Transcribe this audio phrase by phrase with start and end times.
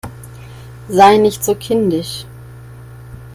[0.89, 2.25] Sei nicht so kindisch!